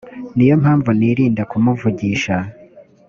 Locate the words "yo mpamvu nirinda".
0.49-1.43